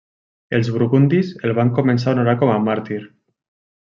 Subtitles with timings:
[0.59, 2.99] Els burgundis el van començar a honorar com a màrtir.